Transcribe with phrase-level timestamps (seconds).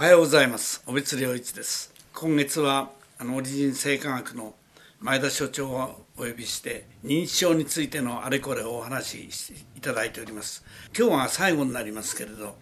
[0.00, 0.80] おはようございます。
[0.86, 1.92] 小別良一です。
[2.14, 4.54] 今月はあのオリジン生化学の
[5.00, 10.64] 前田所長をお呼びして認知症についてのあれこれをお話しいただいております。
[10.96, 12.54] 今日は最後になりますけれど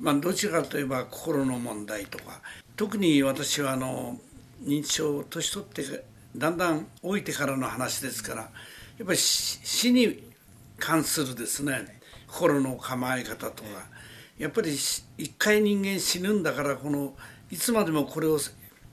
[0.00, 2.40] まあどちらかといえば心の問題とか
[2.74, 4.16] 特に私はあの
[4.62, 5.82] 認知症を年取って
[6.38, 8.48] だんだん老いてからの話ですからや
[9.02, 10.22] っぱり死に
[10.78, 13.68] 関するですね心の構え方とか
[14.38, 17.14] やっぱり一回人間死ぬんだからこの
[17.50, 18.38] いつまでもこれを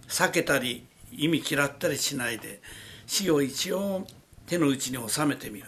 [0.07, 2.61] 避けたり意味嫌ったりしないで
[3.05, 4.05] 死を一応
[4.47, 5.67] 手の内に収めてみる、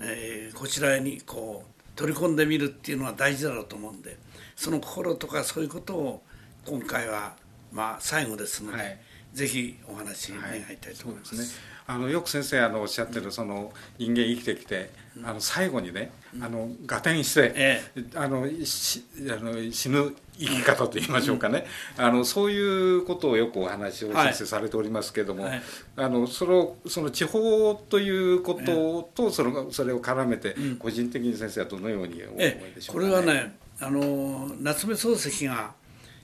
[0.00, 4.16] えー、こちらにこう取り込んでみるっていうのは大事だろうと思うんで
[4.56, 6.22] その心とかそういうことを
[6.66, 7.34] 今回は
[7.72, 8.98] まあ最後ですので、はい、
[9.32, 11.34] ぜひお話願いたいと思います。
[11.34, 14.90] はい、すねあのよく先生あのおっしゃってるその人間生きてきて
[15.24, 21.64] あの最後にねあの合点して、ええ、あのしあの死ぬ生き方と言いましょうかね、
[21.96, 25.62] あのそういうことをよくお話を先生されておりますけれども、はい、
[25.96, 32.38] あのそのその地方ということとそのそれを絡めて個人的に先生はどのようにお思い
[32.74, 35.72] でしょうか、ね、これはねあの夏目漱石が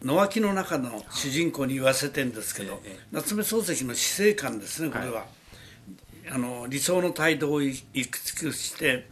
[0.02, 5.12] 野脇の中の主人公に言わせてんですけど、ええ、夏目漱石の死生観ですねこれは。
[5.12, 5.24] はい
[6.30, 9.06] あの理想の態度をいくつくして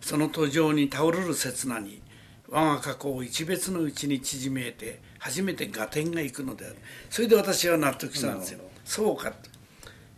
[0.00, 2.02] その途上に倒れる刹那に
[2.48, 6.76] 我が過去を一別のうちに縮めて初めて合点がいくのである。
[7.08, 8.60] それで私は納得したんですよ。
[8.84, 9.50] そうかと。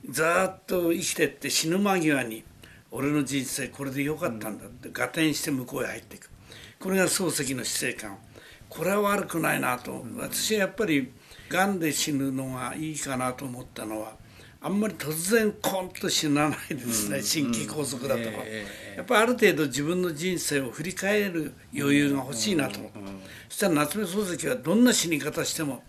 [0.08, 2.42] ずっと生きてって死ぬ間際に
[2.90, 6.30] 俺の人生これでよかったんだって合点して向こうへ入っていく。
[6.80, 8.18] これが漱石の死生観。
[8.68, 10.04] これは悪くないなと。
[10.16, 11.12] 私はやっぱり
[11.48, 14.16] がんで死ぬのがいいかなと思ったのは
[14.64, 18.44] あんまり突然コンと死なないですね、心筋梗塞だとか、
[18.96, 22.80] やっぱりある程度自分の人生を振り返る余裕が欲しいなと、
[23.50, 25.82] そしたら夏目漱石はどんな死に方しても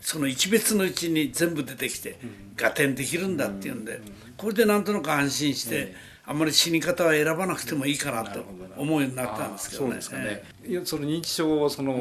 [0.00, 2.16] その一別のうちに全部出てきて
[2.62, 4.00] 合点できるんだっていうんで
[4.36, 6.13] これでなんとなく安心して。
[6.26, 8.40] あんまり死に方は選ばなくてもいいかなと
[8.78, 10.00] 思うようになったんですけどね。
[10.00, 10.42] そね。
[10.84, 11.92] その認知症をその、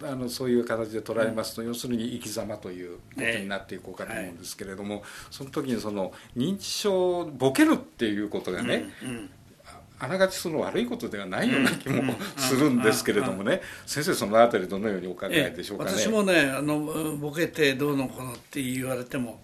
[0.00, 9.30] うん、あのそういう形で捉えますと、うん、要するに生き様ということになっていこうかと思うんですけれども、はい、その時にその認知症ボケるっていうことがね、うん
[10.02, 15.54] あながちその悪いことではないような気も するんですけれどもね、先生そのあたりどのようにお考え。
[15.56, 15.92] でしょうかね。
[15.92, 19.40] 私もねあのボケてどうのこうのって言われても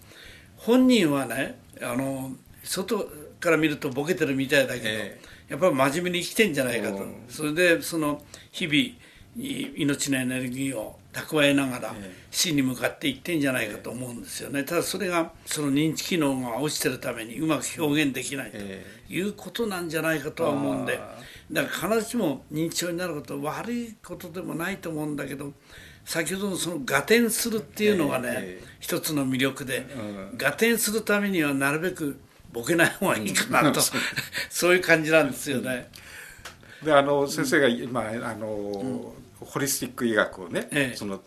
[0.57, 2.33] 本人はねあの
[2.63, 3.09] 外
[3.39, 8.21] から見るとボケてるみたいだけど、えー、やっぱり真面目に生きてんじゃないかと、それでその
[8.51, 11.95] 日々命のエネルギーを蓄えながら
[12.29, 14.63] 死に向かっていってんじゃないかと思うんですよね。
[14.63, 18.57] ただそれがその認知機能が落ちてるためにうまく表現できないと
[19.11, 20.99] いうことなんじゃないかとは思うんで
[21.51, 25.53] だから必ずしも認知症になることは悪いことでもないと思うんだけど
[26.05, 29.85] 先ほどのその合点するっていうのがね一つの魅力で
[30.43, 32.19] 合点するためにはなるべく
[32.51, 33.81] ボケない方がいいかなと、
[34.49, 34.75] そう。
[34.75, 35.89] いう感じなんですよね。
[36.83, 41.21] であの先生が今あの、ホリスティック医学をね、ええ、その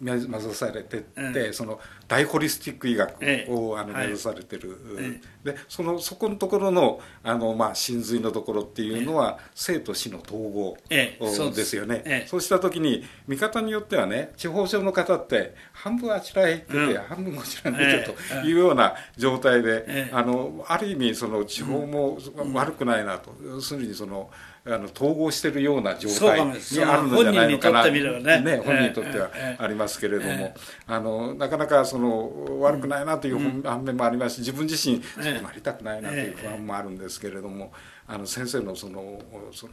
[0.00, 3.12] 目指されてって、え、その大ホリスティック医学
[3.48, 11.76] を、あの目指されてる、でそのそこのところのあの、まあ、真髄のところっていうのは、生と死の統合です。
[11.76, 22.18] よね、そうした時に見方によってはね地方症の方って半分あちらへ行ってて、うん、半分こちらに出てというような状態で、あのある意味その地方も
[22.54, 24.30] 悪くないなと、要するにその。
[24.68, 26.52] あの統合しているような状態に
[26.84, 27.84] あるのじゃないのかな。
[27.88, 30.54] ね、ね、本人にとってはありますけれども、
[30.86, 37.72] あのなかなかその悪くないなという反面もありますし自分自身そうなりたくないなという不安もあるんですけれども
[38.08, 39.22] あの先生のその
[39.52, 39.72] その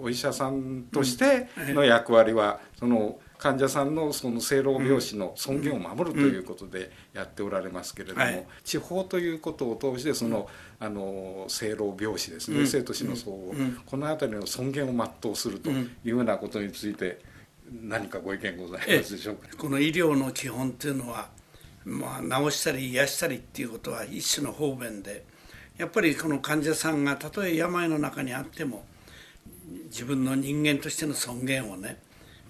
[0.00, 10.48] お医者さんとしての役割はその患者さんのその生老病死の尊厳を守るということでやっておられますけれども、地方ということを通してその
[10.78, 17.20] あの生老病死ですね、生と死の相互、この辺りの尊厳を全うするというようなことについて
[17.82, 19.48] 何かご意見ございますでしょうか？
[19.58, 21.28] この医療の基本っていうのは
[21.84, 25.24] まあ、治したり癒したりっていうことは一種の方便で
[25.78, 28.84] やっぱりこの患者さんがたとえ病の中にあっても
[29.86, 32.00] 自分の人間としての尊厳をね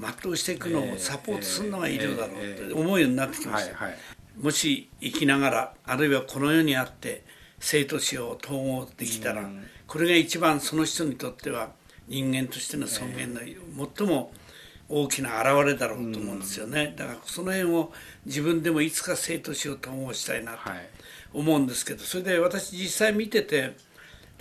[0.01, 3.77] 全うしていくのをサポートするのが医療だろうって思うようになってきました、
[4.41, 7.25] もし生きながらあるいはこの世にあって
[7.61, 9.49] 生と死を統合できたら、
[9.87, 11.71] これが一番その人にとっては
[12.09, 13.41] 人間としての尊厳の
[13.97, 14.33] 最も
[14.89, 17.93] 大きな表れだろうと思うんですよね、だからその辺を
[18.27, 20.59] 自分でもいつか生と死を統合したいなと
[21.33, 23.75] 思うんですけどそれで私実際見てて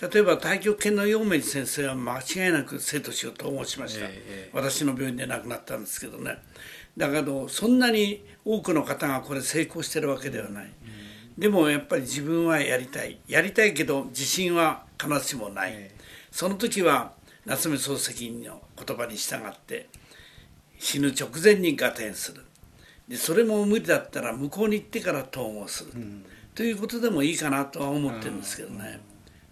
[0.01, 6.39] 例えば太極拳の陽明寺先生は間違いなく生と死を統合しました、えー、私の病院で亡くなったんですけどね。
[6.98, 10.71] だけどそんなに多くの方がこれ成功してるわけではない、
[11.38, 13.19] でもやっぱり自分はやりたい。
[13.27, 15.92] やりたいけど自信は必ずしもない、
[16.31, 17.13] その時は
[17.45, 19.88] 夏目漱石の言葉に従って
[20.80, 22.44] 死ぬ直前に合点する。
[23.07, 26.25] でそれも無理だったら向こうに行ってから統合する、うん、
[26.56, 29.00] ということでもいいかなとは思ってるんですけどね。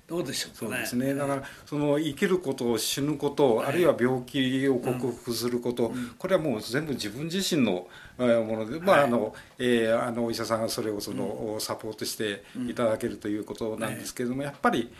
[0.09, 0.71] どうでしょうかね。
[0.71, 1.13] そうですね。
[1.13, 14.91] だからその生きること死ぬこと、はい、あるいは病気を克服すること、うん、これはもう全部自分自身のもので、まああの、えー、あのお医者さんがそれをその、サポートしていただけるということなんですけれども、やっぱり。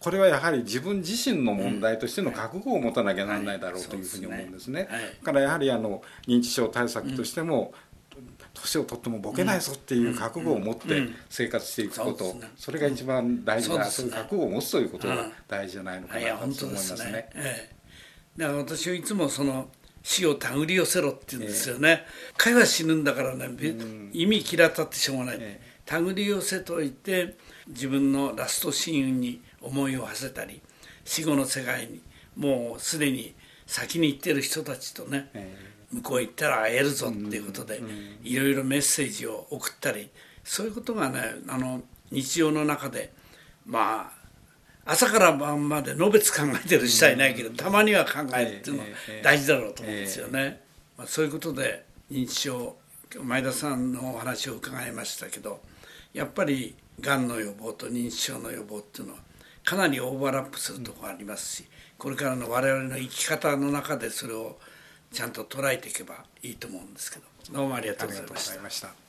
[0.00, 4.88] これはやはり自分自身の問題としての覚悟を持たなきゃならないだろうというふうに思うんですね。
[5.24, 7.72] だからやはりあの認知症対策としても、
[8.60, 17.30] 年を取ってもボケないぞっていう覚悟を持って生活していくこと、それが一番大事な、そういう覚悟を持つということが大事じゃないのかなと思いますね。
[18.36, 19.68] だから私はいつもその
[20.02, 22.04] 死を手繰り寄せろって言うんですよね。
[22.36, 23.48] 彼は死ぬんだからね、
[24.12, 25.60] 意味嫌ったってしょうがない。
[25.84, 27.36] 手繰り寄せといて
[27.68, 30.60] 自分のラストシーンに思いを馳せたり
[31.04, 32.02] 死後の世界に
[32.36, 33.34] もうすでに
[33.68, 35.30] 先に行ってる人たちとね、
[35.92, 37.80] 向こう行ったら会えるぞっていうことで
[38.24, 40.10] いろいろメッセージを送ったり
[40.42, 43.12] そういうことがねあの日常の中で
[43.66, 44.10] ま
[44.86, 48.88] あ朝から晩までのべつ考えてる人はいないけど、たまには考えるっていうのは
[49.22, 50.62] 大事だろうと思うんですよね。
[50.96, 52.74] まあ、そういうことで認知症
[53.22, 55.60] 前田さんのお話を伺いましたけど
[56.14, 59.18] やっぱりがんの予防と認知症の予防っていうのは
[59.68, 61.64] かなりオーバーラップするとこありますし
[61.98, 64.56] これからの我々の生き方の中でそれを
[65.12, 68.24] ちゃんと捉えていけばいいと思うんですけどどうもありがとうござい
[68.60, 69.07] ました。